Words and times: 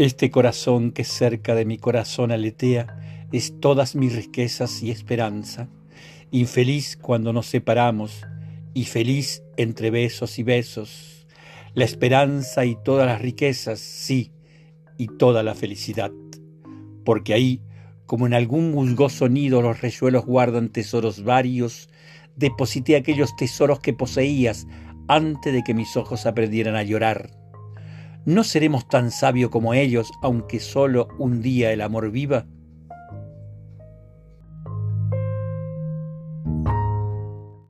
Este 0.00 0.30
corazón 0.30 0.92
que 0.92 1.04
cerca 1.04 1.54
de 1.54 1.66
mi 1.66 1.76
corazón 1.76 2.32
aletea 2.32 3.26
es 3.32 3.60
todas 3.60 3.94
mis 3.94 4.16
riquezas 4.16 4.82
y 4.82 4.90
esperanza, 4.90 5.68
infeliz 6.30 6.96
cuando 6.96 7.34
nos 7.34 7.48
separamos 7.48 8.26
y 8.72 8.86
feliz 8.86 9.42
entre 9.58 9.90
besos 9.90 10.38
y 10.38 10.42
besos, 10.42 11.26
la 11.74 11.84
esperanza 11.84 12.64
y 12.64 12.78
todas 12.82 13.06
las 13.06 13.20
riquezas, 13.20 13.78
sí, 13.78 14.32
y 14.96 15.06
toda 15.18 15.42
la 15.42 15.54
felicidad, 15.54 16.12
porque 17.04 17.34
ahí, 17.34 17.60
como 18.06 18.26
en 18.26 18.32
algún 18.32 18.70
musgoso 18.70 19.28
nido 19.28 19.60
los 19.60 19.82
reyuelos 19.82 20.24
guardan 20.24 20.70
tesoros 20.70 21.24
varios, 21.24 21.90
deposité 22.36 22.96
aquellos 22.96 23.36
tesoros 23.36 23.80
que 23.80 23.92
poseías 23.92 24.66
antes 25.08 25.52
de 25.52 25.62
que 25.62 25.74
mis 25.74 25.94
ojos 25.98 26.24
aprendieran 26.24 26.74
a 26.74 26.84
llorar 26.84 27.39
¿No 28.26 28.44
seremos 28.44 28.86
tan 28.86 29.10
sabios 29.10 29.50
como 29.50 29.72
ellos, 29.72 30.10
aunque 30.22 30.60
solo 30.60 31.08
un 31.18 31.40
día 31.40 31.72
el 31.72 31.80
amor 31.80 32.10
viva? 32.10 32.46